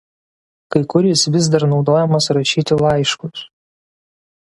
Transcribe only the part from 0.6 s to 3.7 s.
Kai kur jis vis dar naudojamas rašyti laiškus.